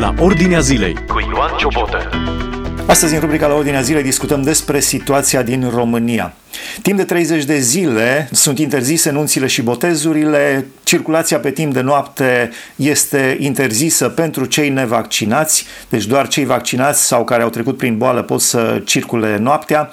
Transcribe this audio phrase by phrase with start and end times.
[0.00, 2.08] la Ordinea Zilei cu Ioan Ciobotă.
[2.86, 6.32] Astăzi, în rubrica la Ordinea Zilei, discutăm despre situația din România.
[6.82, 12.50] Timp de 30 de zile sunt interzise nunțile și botezurile, circulația pe timp de noapte
[12.76, 18.22] este interzisă pentru cei nevaccinați, deci doar cei vaccinați sau care au trecut prin boală
[18.22, 19.90] pot să circule noaptea.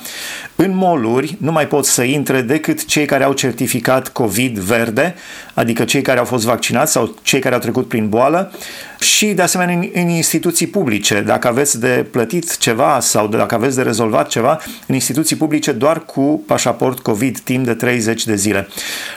[0.56, 5.16] În moluri nu mai pot să intre decât cei care au certificat COVID verde,
[5.54, 8.52] adică cei care au fost vaccinați sau cei care au trecut prin boală
[9.00, 11.22] și de asemenea în, în instituții publice.
[11.22, 16.06] Dacă aveți de plătit ceva sau dacă aveți de rezolvat ceva, în instituții publice doar
[16.06, 18.68] cu pașaport COVID timp de 30 de zile.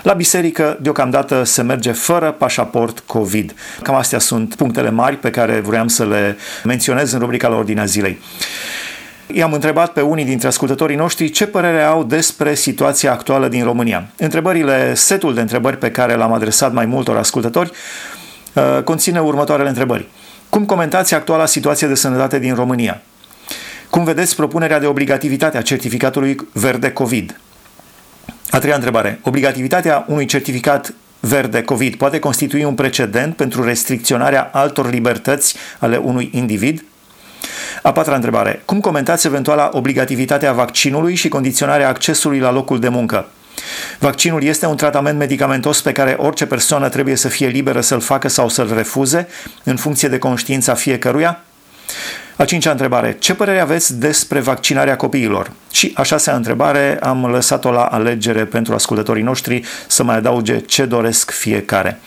[0.03, 3.55] La biserică deocamdată se merge fără pașaport COVID.
[3.83, 7.85] Cam astea sunt punctele mari pe care vreau să le menționez în rubrica la ordinea
[7.85, 8.19] zilei.
[9.27, 14.09] I-am întrebat pe unii dintre ascultătorii noștri ce părere au despre situația actuală din România.
[14.17, 17.71] Întrebările, setul de întrebări pe care l-am adresat mai multor ascultători,
[18.53, 20.07] uh, conține următoarele întrebări.
[20.49, 23.03] Cum comentați actuala situație de sănătate din România?
[23.91, 27.41] Cum vedeți propunerea de obligativitate a certificatului verde COVID?
[28.51, 29.21] A treia întrebare.
[29.23, 36.31] Obligativitatea unui certificat verde COVID poate constitui un precedent pentru restricționarea altor libertăți ale unui
[36.33, 36.85] individ?
[37.83, 38.63] A patra întrebare.
[38.65, 43.29] Cum comentați eventuala obligativitatea vaccinului și condiționarea accesului la locul de muncă?
[43.99, 48.29] Vaccinul este un tratament medicamentos pe care orice persoană trebuie să fie liberă să-l facă
[48.29, 49.29] sau să-l refuze,
[49.65, 51.45] în funcție de conștiința fiecăruia?
[52.41, 53.17] A cincea întrebare.
[53.19, 55.53] Ce părere aveți despre vaccinarea copiilor?
[55.71, 60.85] Și a șasea întrebare am lăsat-o la alegere pentru ascultătorii noștri să mai adauge ce
[60.85, 62.01] doresc fiecare.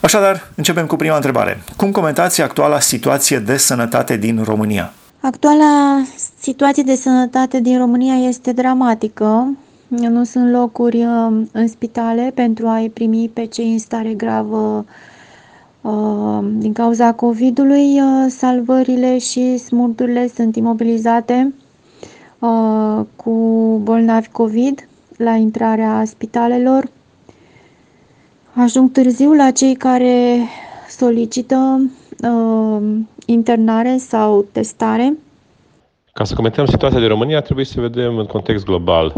[0.00, 1.62] Așadar, începem cu prima întrebare.
[1.76, 4.92] Cum comentați actuala situație de sănătate din România?
[5.20, 6.02] Actuala
[6.40, 9.56] situație de sănătate din România este dramatică.
[9.88, 14.84] Nu sunt locuri uh, în spitale pentru a-i primi pe cei în stare gravă uh,
[16.58, 18.00] din cauza COVID-ului.
[18.00, 21.54] Uh, salvările și smurturile sunt imobilizate
[23.16, 23.30] cu
[23.82, 26.88] bolnavi COVID la intrarea spitalelor
[28.54, 30.38] ajung târziu la cei care
[30.88, 31.90] solicită
[32.22, 32.82] uh,
[33.26, 35.16] internare sau testare.
[36.12, 39.14] Ca să comentăm situația de România, trebuie să vedem în context global.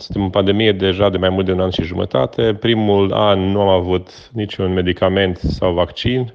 [0.00, 2.54] Suntem în pandemie deja de mai mult de un an și jumătate.
[2.54, 6.32] Primul an nu am avut niciun medicament sau vaccin.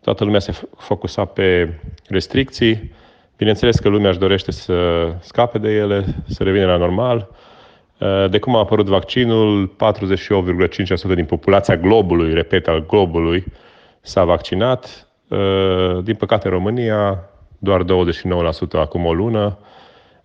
[0.00, 1.78] Toată lumea se focusa pe
[2.08, 2.92] restricții.
[3.36, 7.28] Bineînțeles că lumea își dorește să scape de ele, să revină la normal.
[7.98, 13.44] Eh, de cum a apărut vaccinul, 48,5% din populația globului, repet, al globului,
[14.00, 15.08] s-a vaccinat.
[15.28, 19.58] Eh, din păcate, în România, doar 29% acum o lună,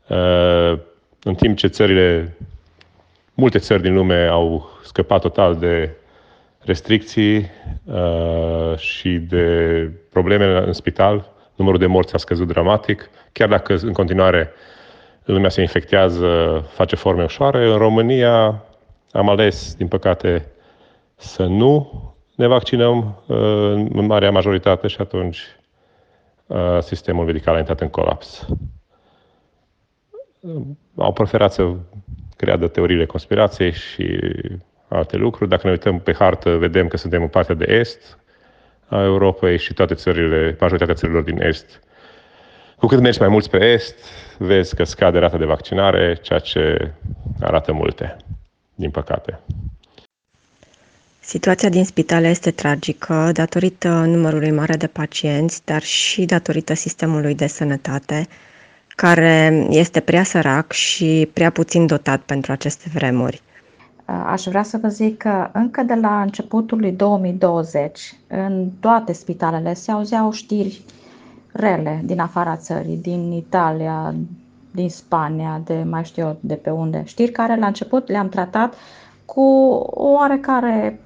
[0.07, 0.77] eh,
[1.23, 2.37] în timp ce țările,
[3.39, 5.95] multe țări din lume au scăpat total de
[6.59, 7.49] restricții
[8.77, 14.51] și de probleme în spital, numărul de morți a scăzut dramatic, chiar dacă în continuare
[15.23, 17.69] lumea se infectează, face forme ușoare.
[17.69, 18.63] În România
[19.11, 20.45] am ales, din păcate,
[21.15, 21.91] să nu
[22.35, 23.37] ne vaccinăm uh,
[23.93, 25.39] în marea majoritate și atunci
[26.47, 28.47] uh, sistemul medical a intrat în colaps.
[30.95, 31.75] Au preferat să
[32.39, 34.19] creadă teoriile conspirației și
[34.87, 35.49] alte lucruri.
[35.49, 38.17] Dacă ne uităm pe hartă, vedem că suntem în partea de est
[38.87, 41.81] a Europei și toate țările, majoritatea țărilor din est
[42.79, 43.95] cu cât mergi mai mult spre est,
[44.37, 46.91] vezi că scade rata de vaccinare, ceea ce
[47.39, 48.17] arată multe,
[48.75, 49.39] din păcate.
[51.19, 57.47] Situația din spitale este tragică datorită numărului mare de pacienți, dar și datorită sistemului de
[57.47, 58.27] sănătate,
[59.01, 63.41] care este prea sărac și prea puțin dotat pentru aceste vremuri.
[64.05, 69.73] Aș vrea să vă zic că încă de la începutul lui 2020, în toate spitalele
[69.73, 70.81] se auzeau știri
[71.51, 74.15] rele din afara țării, din Italia,
[74.71, 77.03] din Spania, de mai știu eu de pe unde.
[77.05, 78.73] Știri care la început le-am tratat
[79.25, 79.41] cu
[79.89, 80.99] o oarecare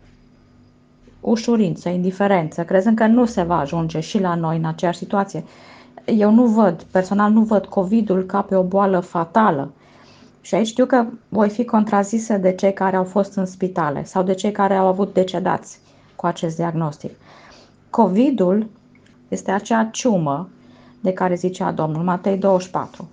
[1.22, 5.44] ușurință, indiferență, crezând că nu se va ajunge și la noi în aceeași situație.
[6.06, 9.72] Eu nu văd, personal nu văd COVID-ul ca pe o boală fatală.
[10.42, 14.24] Și aici știu că voi fi contrazisă de cei care au fost în spitale sau
[14.24, 15.80] de cei care au avut decedați
[16.16, 17.12] cu acest diagnostic.
[17.90, 18.70] COVID-ul
[19.28, 20.50] este acea ciumă
[21.02, 23.10] de care zicea Domnul Matei 24.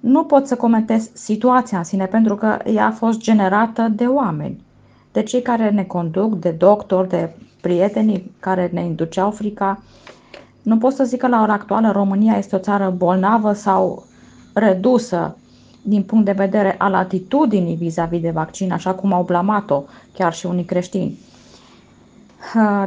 [0.00, 4.64] Nu pot să comentez situația în sine pentru că ea a fost generată de oameni,
[5.12, 7.30] de cei care ne conduc, de doctori, de
[7.60, 9.82] prietenii care ne induceau frica.
[10.68, 14.04] Nu pot să zic că la ora actuală România este o țară bolnavă sau
[14.54, 15.36] redusă
[15.82, 19.82] din punct de vedere al atitudinii vis-a-vis de vaccin, așa cum au blamat-o
[20.12, 21.18] chiar și unii creștini.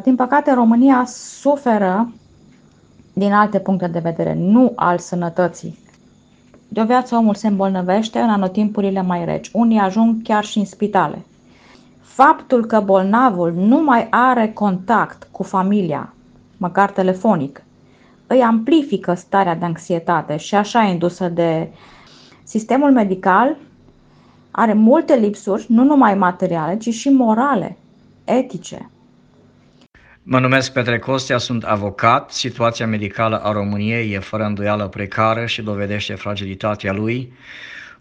[0.03, 2.11] Din păcate, România suferă
[3.13, 5.77] din alte puncte de vedere, nu al sănătății.
[6.67, 9.49] De o viață omul se îmbolnăvește în anotimpurile mai reci.
[9.53, 11.25] Unii ajung chiar și în spitale.
[12.01, 16.13] Faptul că bolnavul nu mai are contact cu familia,
[16.57, 17.63] măcar telefonic,
[18.31, 21.67] îi amplifică starea de anxietate și așa indusă de
[22.43, 23.57] sistemul medical
[24.51, 27.77] are multe lipsuri, nu numai materiale, ci și morale,
[28.23, 28.89] etice.
[30.23, 32.31] Mă numesc Petre Costea, sunt avocat.
[32.31, 37.33] Situația medicală a României e fără îndoială precară și dovedește fragilitatea lui.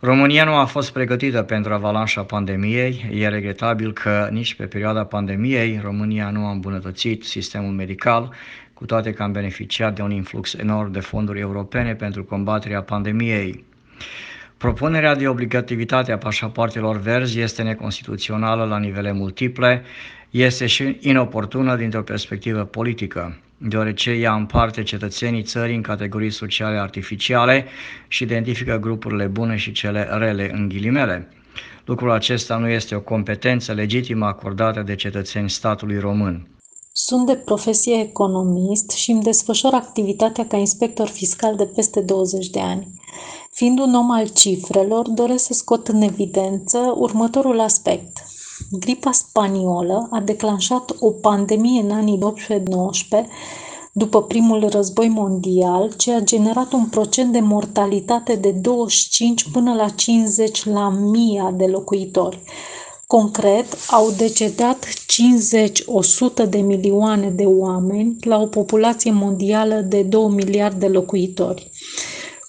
[0.00, 3.11] România nu a fost pregătită pentru avalanșa pandemiei.
[3.12, 8.35] E regretabil că nici pe perioada pandemiei România nu a îmbunătățit sistemul medical,
[8.81, 13.65] cu toate că am beneficiat de un influx enorm de fonduri europene pentru combaterea pandemiei.
[14.56, 19.82] Propunerea de obligativitate a pașapoartelor verzi este neconstituțională la nivele multiple,
[20.31, 27.67] este și inoportună dintr-o perspectivă politică, deoarece ea împarte cetățenii țării în categorii sociale artificiale
[28.09, 31.29] și identifică grupurile bune și cele rele în ghilimele.
[31.85, 36.47] Lucrul acesta nu este o competență legitimă acordată de cetățeni statului român.
[36.93, 42.61] Sunt de profesie economist și îmi desfășor activitatea ca inspector fiscal de peste 20 de
[42.61, 42.89] ani.
[43.53, 48.19] Fiind un om al cifrelor, doresc să scot în evidență următorul aspect.
[48.71, 53.27] Gripa spaniolă a declanșat o pandemie în anii 18-19
[53.93, 59.89] după primul război mondial, ce a generat un procent de mortalitate de 25 până la
[59.89, 62.43] 50 la mii de locuitori.
[63.17, 70.87] Concret, au decedat 50-100 de milioane de oameni la o populație mondială de 2 miliarde
[70.87, 71.71] de locuitori.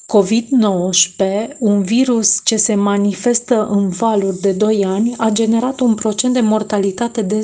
[0.06, 6.34] COVID-19, un virus ce se manifestă în valuri de 2 ani, a generat un procent
[6.34, 7.40] de mortalitate de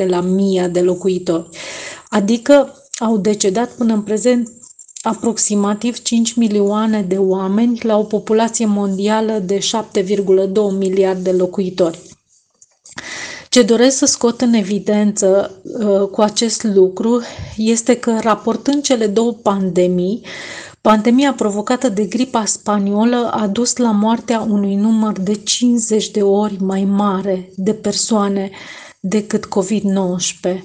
[0.00, 1.48] 0,7 la mii de locuitori,
[2.08, 4.52] adică au decedat până în prezent
[5.00, 9.64] aproximativ 5 milioane de oameni la o populație mondială de 7,2
[10.78, 11.98] miliarde de locuitori.
[13.48, 17.22] Ce doresc să scot în evidență uh, cu acest lucru
[17.56, 20.20] este că, raportând cele două pandemii,
[20.80, 26.62] pandemia provocată de gripa spaniolă a dus la moartea unui număr de 50 de ori
[26.62, 28.50] mai mare de persoane
[29.00, 30.62] decât COVID-19.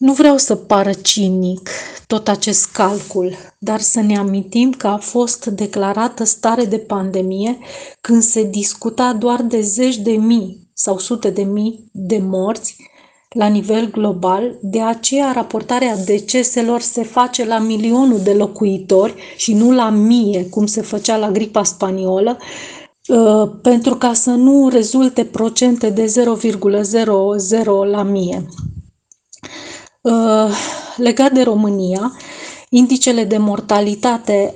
[0.00, 1.70] Nu vreau să pară cinic
[2.06, 7.58] tot acest calcul, dar să ne amintim că a fost declarată stare de pandemie
[8.00, 12.76] când se discuta doar de zeci de mii sau sute de mii de morți
[13.28, 19.72] la nivel global, de aceea raportarea deceselor se face la milionul de locuitori și nu
[19.72, 22.38] la mie, cum se făcea la gripa spaniolă,
[23.08, 28.46] uh, pentru ca să nu rezulte procente de 0,00 la mie.
[30.02, 30.50] Uh,
[30.96, 32.16] legat de România,
[32.68, 34.54] indicele de mortalitate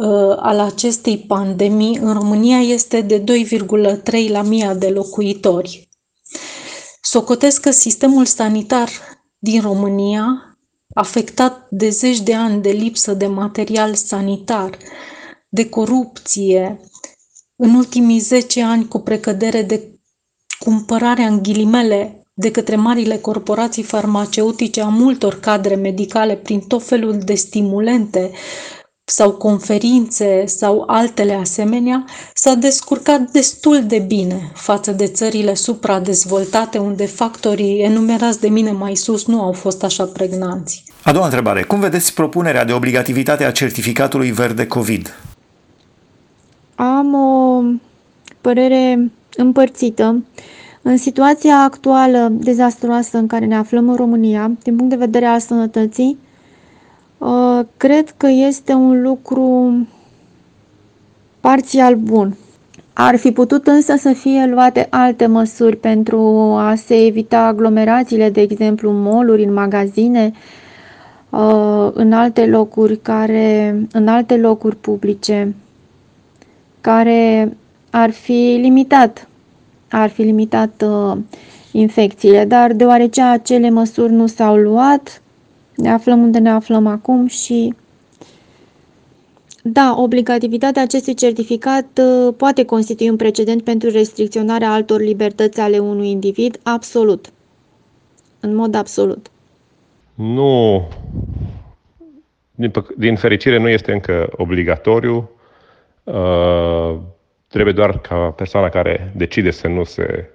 [0.00, 3.24] uh, al acestei pandemii în România este de
[4.24, 5.88] 2,3 la mii de locuitori.
[7.02, 8.90] Socotesc că sistemul sanitar
[9.38, 10.56] din România,
[10.94, 14.76] afectat de zeci de ani de lipsă de material sanitar,
[15.48, 16.80] de corupție,
[17.56, 20.00] în ultimii 10 ani cu precădere de
[20.58, 27.18] cumpărarea în ghilimele de către marile corporații farmaceutice a multor cadre medicale prin tot felul
[27.18, 28.30] de stimulente
[29.04, 37.06] sau conferințe sau altele asemenea, s-a descurcat destul de bine față de țările supradezvoltate unde
[37.06, 40.84] factorii enumerați de mine mai sus nu au fost așa pregnanți.
[41.02, 41.62] A doua întrebare.
[41.62, 45.16] Cum vedeți propunerea de obligativitate a certificatului verde COVID?
[46.74, 47.62] Am o
[48.40, 50.22] părere împărțită.
[50.84, 55.38] În situația actuală dezastruoasă în care ne aflăm în România, din punct de vedere al
[55.40, 56.18] sănătății,
[57.18, 59.72] uh, cred că este un lucru
[61.40, 62.36] parțial bun.
[62.92, 66.18] Ar fi putut însă să fie luate alte măsuri pentru
[66.58, 70.32] a se evita aglomerațiile, de exemplu, în moluri, în magazine,
[71.30, 75.54] uh, în alte locuri care, în alte locuri publice,
[76.80, 77.56] care
[77.90, 79.26] ar fi limitat
[80.00, 81.16] ar fi limitat uh,
[81.72, 85.22] infecțiile, dar deoarece acele măsuri nu s-au luat,
[85.76, 87.74] ne aflăm unde ne aflăm acum și
[89.64, 96.10] da, obligativitatea acestui certificat uh, poate constitui un precedent pentru restricționarea altor libertăți ale unui
[96.10, 97.32] individ, absolut.
[98.40, 99.30] În mod absolut.
[100.14, 100.82] Nu.
[102.54, 105.30] Din, din fericire nu este încă obligatoriu.
[106.04, 106.94] Uh,
[107.52, 110.30] Trebuie doar ca persoana care decide să nu se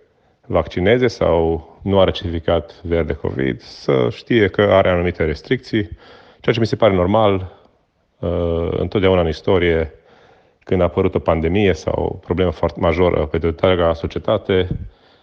[0.46, 5.84] vaccineze sau nu are certificat verde COVID să știe că are anumite restricții.
[6.40, 7.52] ceea ce mi se pare normal.
[8.70, 9.94] Întotdeauna în istorie,
[10.64, 14.68] când a apărut o pandemie sau o problemă foarte majoră pe întreaga societate,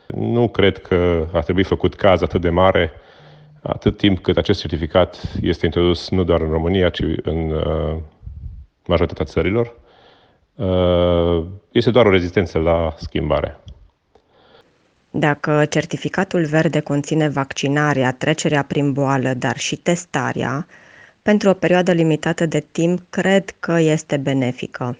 [0.06, 2.92] nu cred că ar trebui făcut caz atât de mare
[3.62, 7.96] atât timp cât acest certificat este introdus nu doar în România, ci în uh,
[8.86, 9.82] majoritatea țărilor.
[10.54, 13.60] Uh, este doar o rezistență la schimbare.
[15.10, 20.66] Dacă certificatul verde conține vaccinarea, trecerea prin boală, dar și testarea,
[21.22, 24.98] pentru o perioadă limitată de timp, cred că este benefică.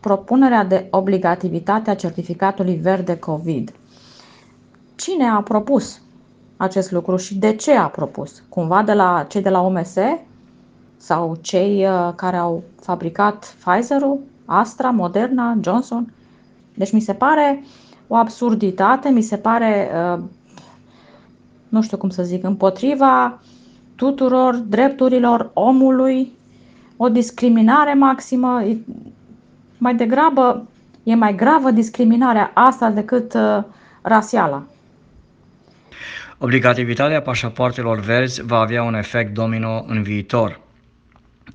[0.00, 3.72] Propunerea de obligativitate a certificatului verde COVID.
[4.96, 6.00] Cine a propus
[6.56, 8.42] acest lucru și de ce a propus?
[8.48, 9.94] Cumva de la cei de la OMS
[10.96, 14.18] sau cei uh, care au fabricat Pfizer-ul,
[14.50, 16.12] Astra, Moderna, Johnson?
[16.74, 17.64] Deci mi se pare
[18.06, 20.22] o absurditate, mi se pare, uh,
[21.68, 23.40] nu știu cum să zic, împotriva
[23.94, 26.32] tuturor drepturilor omului,
[26.96, 28.62] o discriminare maximă.
[29.78, 30.68] Mai degrabă,
[31.02, 33.62] e mai gravă discriminarea asta decât uh,
[34.02, 34.62] rasiala.
[36.38, 40.60] Obligativitatea pașapoartelor verzi va avea un efect domino în viitor.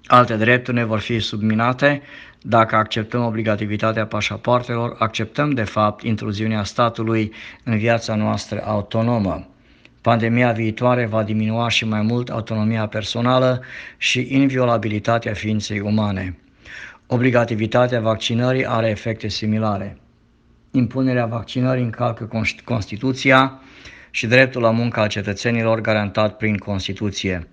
[0.06, 2.02] Alte drepturi ne vor fi subminate.
[2.42, 7.34] Dacă acceptăm obligativitatea pașapoartelor, acceptăm de fapt intruziunea statului
[7.64, 9.48] în viața noastră autonomă.
[10.02, 13.62] Pandemia viitoare va diminua și mai mult autonomia personală
[13.98, 16.38] și inviolabilitatea ființei umane.
[17.08, 19.98] Obligativitatea vaccinării are efecte similare.
[20.72, 22.30] Impunerea vaccinării încalcă
[22.64, 23.62] Constituția,
[24.16, 27.48] și dreptul la muncă al cetățenilor garantat prin Constituție.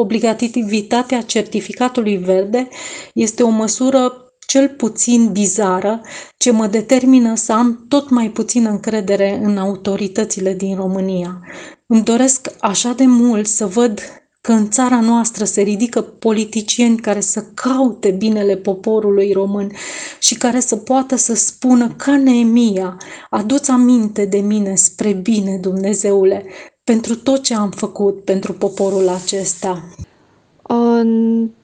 [0.00, 2.68] Obligativitatea certificatului verde
[3.14, 4.12] este o măsură
[4.46, 6.00] cel puțin bizară,
[6.36, 11.40] ce mă determină să am tot mai puțină încredere în autoritățile din România.
[11.86, 14.00] Îmi doresc așa de mult să văd
[14.40, 19.70] că în țara noastră se ridică politicieni care să caute binele poporului român
[20.18, 22.96] și care să poată să spună ca Neemia,
[23.30, 26.44] aduți aminte de mine spre bine, Dumnezeule,
[26.88, 29.84] pentru tot ce am făcut pentru poporul acesta.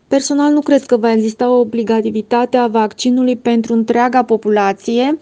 [0.09, 5.19] Personal nu cred că va exista o obligativitate a vaccinului pentru întreaga populație.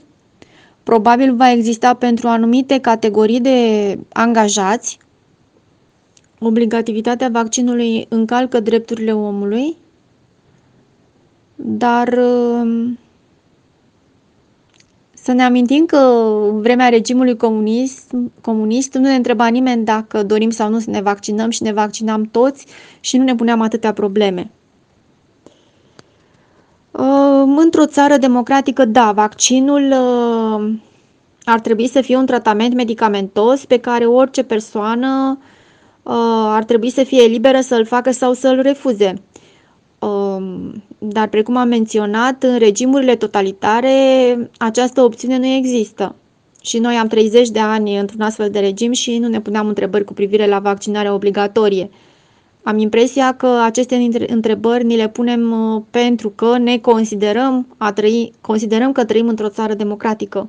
[0.82, 4.98] Probabil va exista pentru anumite categorii de angajați,
[6.44, 9.76] Obligativitatea vaccinului încalcă drepturile omului,
[11.54, 12.98] dar um,
[15.22, 15.96] să ne amintim că
[16.50, 18.10] în vremea regimului comunist,
[18.40, 22.22] comunist nu ne întreba nimeni dacă dorim sau nu să ne vaccinăm și ne vaccinam
[22.30, 22.66] toți
[23.00, 24.50] și nu ne puneam atâtea probleme.
[26.90, 30.82] Um, într-o țară democratică, da, vaccinul um,
[31.44, 35.38] ar trebui să fie un tratament medicamentos pe care orice persoană
[36.02, 36.14] Uh,
[36.48, 39.14] ar trebui să fie liberă să-l facă sau să-l refuze.
[41.02, 43.90] Um, dar, precum am menționat, în regimurile totalitare
[44.58, 46.14] această opțiune nu există.
[46.62, 50.04] Și noi am 30 de ani într-un astfel de regim și nu ne puneam întrebări
[50.04, 51.90] cu privire la vaccinarea obligatorie.
[52.62, 58.32] Am impresia că aceste întrebări ni le punem uh, pentru că ne considerăm, a trăi,
[58.40, 60.48] considerăm că trăim într-o țară democratică.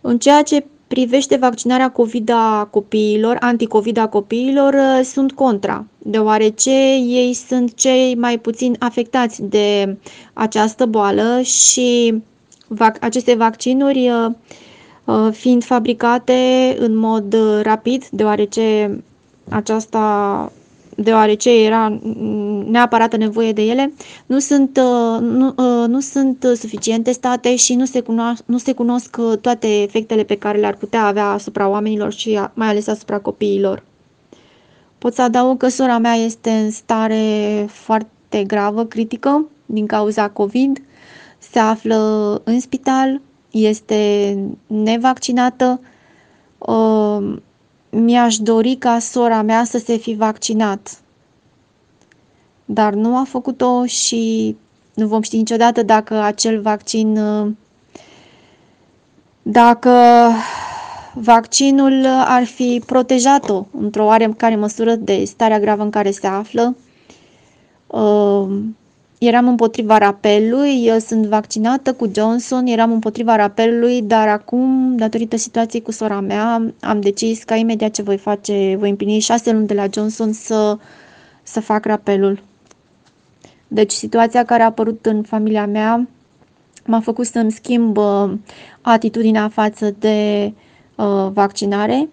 [0.00, 6.70] În ceea ce privește vaccinarea COVID a copiilor, anticovid a copiilor, uh, sunt contra, deoarece
[6.94, 9.96] ei sunt cei mai puțin afectați de
[10.32, 12.14] această boală și
[12.68, 14.30] vac- aceste vaccinuri uh,
[15.04, 18.98] uh, fiind fabricate în mod rapid, deoarece
[19.48, 20.52] aceasta
[21.02, 21.98] deoarece era
[22.66, 23.92] neapărat nevoie de ele,
[24.26, 28.72] nu sunt, uh, nu, uh, nu sunt suficient testate și nu se, cunoaș, nu se
[28.72, 33.18] cunosc uh, toate efectele pe care le-ar putea avea asupra oamenilor și mai ales asupra
[33.18, 33.82] copiilor.
[34.98, 40.82] Pot să adaug că sora mea este în stare foarte gravă, critică, din cauza COVID,
[41.38, 44.36] se află în spital, este
[44.66, 45.80] nevaccinată,
[47.90, 51.00] mi-aș dori ca sora mea să se fi vaccinat,
[52.64, 54.56] dar nu a făcut-o și
[54.94, 57.18] nu vom ști niciodată dacă acel vaccin,
[59.42, 59.92] dacă
[61.14, 66.76] vaccinul ar fi protejat-o într-o oarecare măsură de starea gravă în care se află.
[69.18, 75.82] Eram împotriva rapelului, eu sunt vaccinată cu Johnson, eram împotriva rapelului, dar acum, datorită situației
[75.82, 79.74] cu sora mea, am decis ca imediat ce voi face, voi împlini șase luni de
[79.74, 80.78] la Johnson să,
[81.42, 82.42] să fac rapelul.
[83.68, 86.08] Deci situația care a apărut în familia mea
[86.86, 88.32] m-a făcut să-mi schimb uh,
[88.80, 90.52] atitudinea față de
[90.96, 92.08] uh, vaccinare.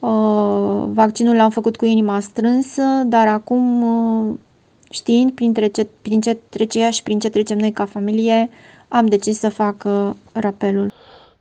[0.00, 3.84] Uh, vaccinul l-am făcut cu inima strânsă, dar acum,
[4.92, 8.50] știind printre ce, prin ce trece ea și prin ce trecem noi ca familie,
[8.88, 9.86] am decis să fac
[10.32, 10.92] rapelul.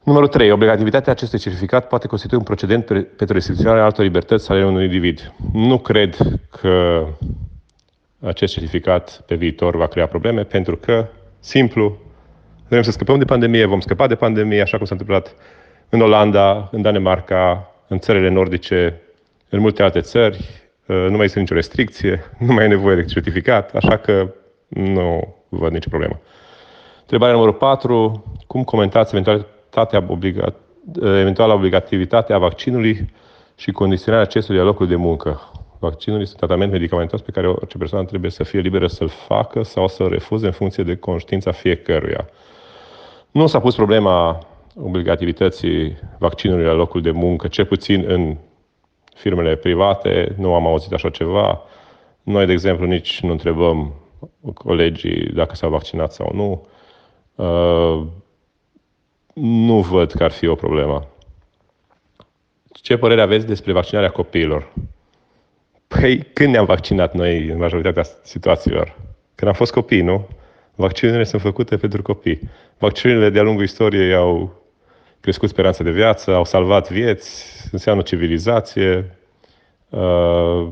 [0.03, 0.51] Numărul 3.
[0.51, 5.33] Obligativitatea acestui certificat poate constitui un procedent pentru restricționarea altor libertăți ale unui individ.
[5.53, 6.17] Nu cred
[6.61, 7.05] că
[8.19, 11.07] acest certificat pe viitor va crea probleme, pentru că,
[11.39, 11.97] simplu,
[12.67, 15.35] vrem să scăpăm de pandemie, vom scăpa de pandemie, așa cum s-a întâmplat
[15.89, 19.01] în Olanda, în Danemarca, în țările nordice,
[19.49, 20.60] în multe alte țări.
[20.91, 24.33] Uh, nu mai este nicio restricție, nu mai e nevoie de certificat, așa că
[24.67, 26.19] nu văd nicio problemă.
[27.01, 28.23] Întrebarea numărul 4.
[28.47, 30.55] Cum comentați eventualitatea obligat,
[31.01, 33.09] eventuala obligativitate a vaccinului
[33.55, 35.51] și condiționarea accesului la locul de muncă?
[35.79, 39.63] Vaccinul este un tratament medicamentos pe care orice persoană trebuie să fie liberă să-l facă
[39.63, 42.29] sau să-l refuze în funcție de conștiința fiecăruia.
[43.31, 44.39] Nu s-a pus problema
[44.75, 48.37] obligativității vaccinului la locul de muncă, cel puțin în
[49.21, 51.61] firmele private, nu am auzit așa ceva.
[52.23, 53.93] Noi, de exemplu, nici nu întrebăm
[54.53, 56.67] colegii dacă s-au vaccinat sau nu.
[57.35, 58.07] Uh,
[59.33, 61.07] nu văd că ar fi o problemă.
[62.71, 64.73] Ce părere aveți despre vaccinarea copiilor?
[65.87, 68.95] Păi, când ne-am vaccinat noi în majoritatea situațiilor?
[69.35, 70.27] Când am fost copii, nu?
[70.75, 72.39] Vaccinurile sunt făcute pentru copii.
[72.77, 74.60] Vaccinurile de-a lungul istoriei au
[75.21, 79.17] crescut speranța de viață, au salvat vieți, înseamnă civilizație.
[79.89, 80.67] Uh,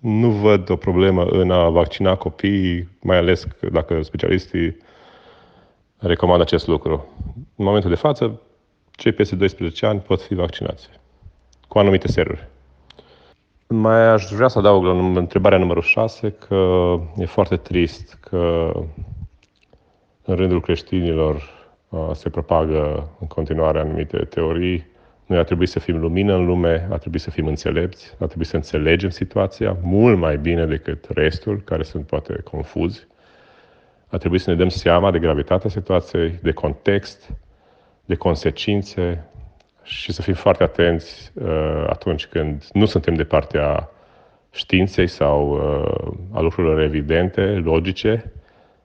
[0.00, 4.76] nu văd o problemă în a vaccina copiii, mai ales dacă specialistii
[5.96, 7.06] recomandă acest lucru.
[7.56, 8.40] În momentul de față,
[8.90, 10.88] cei peste 12 ani pot fi vaccinați
[11.68, 12.48] cu anumite seruri.
[13.68, 18.72] Mai aș vrea să adaug la întrebarea numărul 6 că e foarte trist că
[20.22, 21.55] în rândul creștinilor
[22.14, 24.86] se propagă în continuare anumite teorii.
[25.26, 28.44] Noi ar trebui să fim lumină în lume, ar trebui să fim înțelepți, ar trebui
[28.44, 33.06] să înțelegem situația mult mai bine decât restul, care sunt poate confuzi.
[34.08, 37.30] Ar trebui să ne dăm seama de gravitatea situației, de context,
[38.04, 39.24] de consecințe
[39.82, 43.90] și să fim foarte atenți uh, atunci când nu suntem de partea
[44.52, 48.32] științei sau uh, a lucrurilor evidente, logice,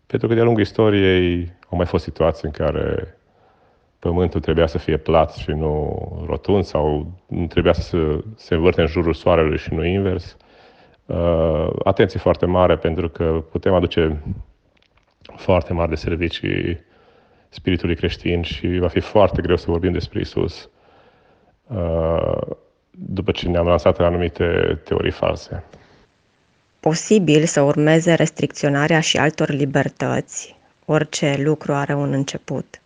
[0.08, 3.18] pentru că de-a lungul istoriei au mai fost situații în care
[4.00, 8.88] pământul trebuia să fie plat și nu rotund sau nu trebuia să se învârte în
[8.88, 10.38] jurul soarelui și nu invers.
[11.06, 14.22] Uh, atenție foarte mare pentru că putem aduce
[15.36, 16.80] foarte mari de servicii
[17.50, 20.70] spiritului creștin și va fi foarte greu să vorbim despre Isus
[21.68, 22.42] uh,
[22.92, 25.64] după ce ne-am lansat în anumite teorii false.
[26.80, 30.60] Posibil să urmeze restricționarea și altor libertăți,
[30.92, 32.82] orice lucru are un început.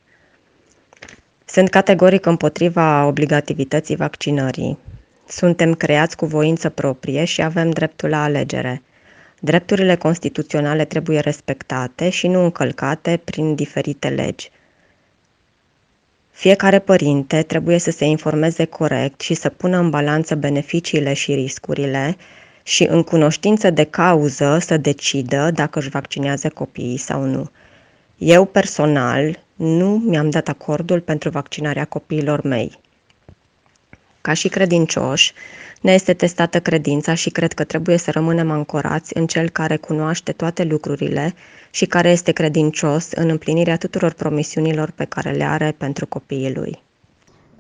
[1.46, 4.78] Sunt categoric împotriva obligativității vaccinării.
[5.28, 8.82] Suntem creați cu voință proprie și avem dreptul la alegere.
[9.40, 14.52] Drepturile constituționale trebuie respectate și nu încălcate prin diferite legi.
[16.32, 22.18] Fiecare părinte trebuie să se informeze corect și să pună în balanță beneficiile și riscurile
[22.64, 27.50] și în cunoștință de cauză să decidă dacă își vaccinează copiii sau nu.
[28.18, 32.80] Eu personal nu mi-am dat acordul pentru vaccinarea copiilor mei.
[34.22, 35.34] Ca și credincioși,
[35.82, 40.32] ne este testată credința și cred că trebuie să rămânem ancorați în cel care cunoaște
[40.32, 41.34] toate lucrurile
[41.70, 46.82] și care este credincios în împlinirea tuturor promisiunilor pe care le are pentru copiii lui.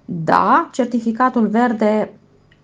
[0.05, 2.09] Da, certificatul verde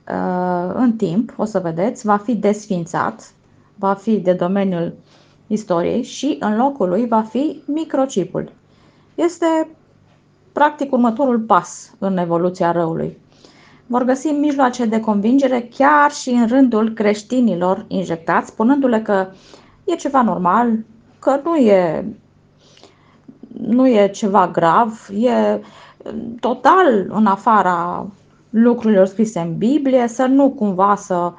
[0.08, 3.34] uh, în timp, o să vedeți, va fi desfințat,
[3.76, 4.94] va fi de domeniul
[5.52, 8.52] istoriei și în locul lui va fi microchipul.
[9.16, 9.68] Este
[10.52, 13.18] practic următorul pas în evoluția răului
[13.92, 19.28] vor găsi mijloace de convingere chiar și în rândul creștinilor injectați, spunându-le că
[19.84, 20.78] e ceva normal,
[21.20, 22.06] că nu e,
[23.62, 25.62] nu e ceva grav, e
[26.40, 28.06] total în afara
[28.50, 31.32] lucrurilor scrise în Biblie, să nu cumva să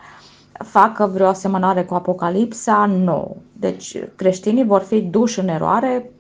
[0.53, 3.37] facă vreo asemănare cu Apocalipsa, nu.
[3.63, 6.11] Deci creștinii vor fi duși în eroare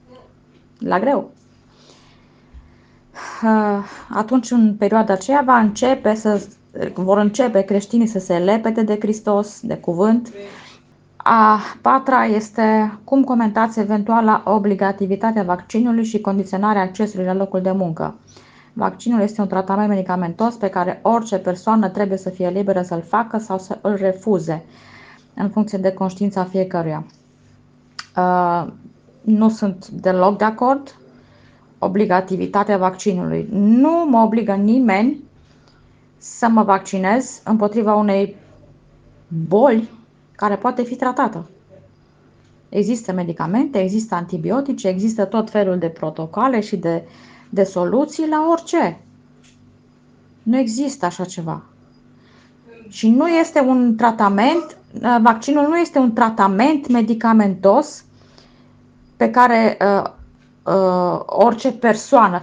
[0.78, 1.30] la greu.
[3.42, 6.46] Uh, atunci în perioada aceea va începe să,
[6.94, 10.32] vor începe creștinii să se lepete de Hristos, de cuvânt.
[11.16, 18.14] A patra este cum comentați eventuala obligativitatea vaccinului și condiționarea accesului la locul de muncă.
[18.72, 23.38] Vaccinul este un tratament medicamentos pe care orice persoană trebuie să fie liberă să-l facă
[23.38, 24.64] sau să îl refuze,
[25.34, 27.04] în funcție de conștiința fiecăruia.
[28.16, 28.66] Uh,
[29.20, 30.96] nu sunt deloc de acord
[31.78, 33.48] obligativitatea vaccinului.
[33.50, 35.22] Nu mă obligă nimeni
[36.18, 38.36] să mă vaccinez împotriva unei
[39.48, 39.88] boli
[40.36, 41.50] care poate fi tratată.
[42.68, 47.02] Există medicamente, există antibiotice, există tot felul de protocoale și de,
[47.48, 49.00] de soluții la orice.
[50.42, 51.62] Nu există așa ceva.
[52.92, 54.76] Și nu este un tratament,
[55.22, 58.04] vaccinul nu este un tratament medicamentos
[59.16, 60.10] pe care uh,
[60.74, 62.42] uh, orice persoană.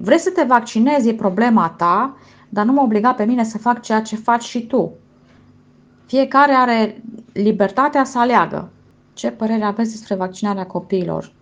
[0.00, 2.16] Vrei să te vaccinezi, e problema ta,
[2.48, 4.92] dar nu mă obliga pe mine să fac ceea ce faci și tu.
[6.06, 8.68] Fiecare are libertatea să aleagă.
[9.12, 11.32] Ce părere aveți despre vaccinarea copiilor?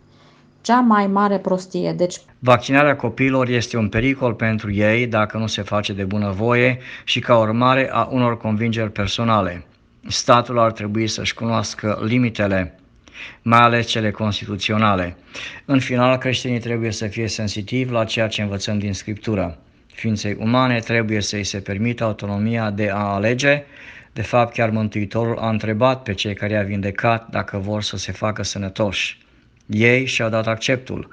[0.61, 1.93] Cea mai mare prostie.
[1.93, 2.17] Deci...
[2.39, 7.39] Vaccinarea copiilor este un pericol pentru ei dacă nu se face de bunăvoie și ca
[7.39, 9.65] urmare a unor convingeri personale.
[10.07, 12.79] Statul ar trebui să-și cunoască limitele,
[13.43, 15.17] mai ales cele constituționale.
[15.65, 19.59] În final, creștinii trebuie să fie sensitivi la ceea ce învățăm din Scriptură.
[19.87, 23.65] Ființei umane trebuie să-i se permită autonomia de a alege
[24.19, 28.13] de fapt, chiar Mântuitorul a întrebat pe cei care i-a vindecat dacă vor să se
[28.13, 29.19] facă sănătoși.
[29.69, 31.09] Ei și-au dat acceptul.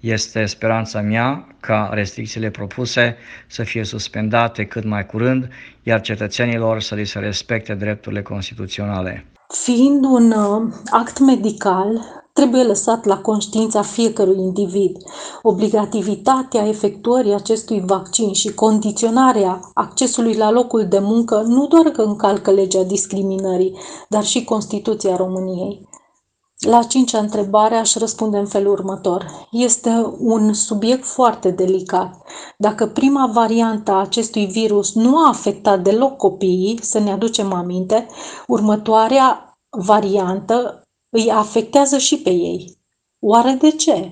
[0.00, 5.48] Este speranța mea ca restricțiile propuse să fie suspendate cât mai curând,
[5.82, 9.26] iar cetățenilor să li se respecte drepturile constituționale.
[9.64, 12.00] Fiind un uh, act medical,
[12.32, 14.96] trebuie lăsat la conștiința fiecărui individ.
[15.42, 22.50] Obligativitatea efectuării acestui vaccin și condiționarea accesului la locul de muncă nu doar că încalcă
[22.50, 25.88] legea discriminării, dar și Constituția României.
[26.66, 29.48] La cincea întrebare aș răspunde în felul următor.
[29.50, 32.22] Este un subiect foarte delicat.
[32.58, 38.06] Dacă prima variantă a acestui virus nu a afectat deloc copiii, să ne aducem aminte,
[38.46, 42.78] următoarea variantă îi afectează și pe ei.
[43.20, 44.10] Oare de ce?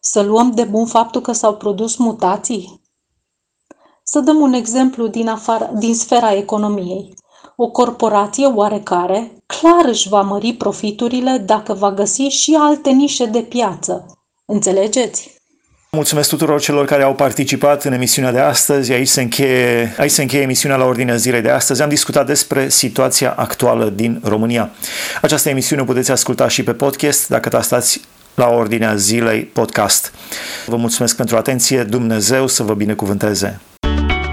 [0.00, 2.80] Să luăm de bun faptul că s-au produs mutații?
[4.02, 7.14] Să dăm un exemplu din, afară, din sfera economiei.
[7.56, 13.40] O corporație oarecare clar își va mări profiturile dacă va găsi și alte nișe de
[13.40, 14.06] piață.
[14.44, 15.40] Înțelegeți?
[15.96, 18.92] Mulțumesc tuturor celor care au participat în emisiunea de astăzi.
[18.92, 21.82] Aici se încheie, aici se încheie emisiunea la ordinea zilei de astăzi.
[21.82, 24.70] Am discutat despre situația actuală din România.
[25.22, 28.00] Această emisiune o puteți asculta și pe podcast dacă tastați
[28.34, 30.12] la ordinea zilei podcast.
[30.66, 31.82] Vă mulțumesc pentru atenție.
[31.82, 33.60] Dumnezeu să vă binecuvânteze.